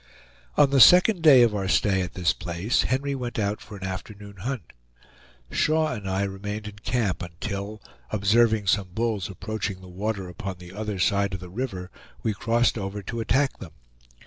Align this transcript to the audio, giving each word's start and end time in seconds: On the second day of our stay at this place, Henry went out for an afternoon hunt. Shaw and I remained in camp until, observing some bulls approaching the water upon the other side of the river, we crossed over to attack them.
On 0.57 0.71
the 0.71 0.79
second 0.79 1.21
day 1.21 1.43
of 1.43 1.53
our 1.53 1.67
stay 1.67 2.01
at 2.01 2.15
this 2.15 2.33
place, 2.33 2.81
Henry 2.81 3.13
went 3.13 3.37
out 3.37 3.61
for 3.61 3.77
an 3.77 3.83
afternoon 3.83 4.37
hunt. 4.37 4.73
Shaw 5.51 5.93
and 5.93 6.09
I 6.09 6.23
remained 6.23 6.65
in 6.67 6.79
camp 6.79 7.21
until, 7.21 7.83
observing 8.09 8.65
some 8.65 8.87
bulls 8.95 9.29
approaching 9.29 9.79
the 9.79 9.87
water 9.87 10.27
upon 10.27 10.55
the 10.57 10.73
other 10.73 10.97
side 10.97 11.35
of 11.35 11.39
the 11.39 11.49
river, 11.51 11.91
we 12.23 12.33
crossed 12.33 12.79
over 12.79 13.03
to 13.03 13.19
attack 13.19 13.59
them. 13.59 13.73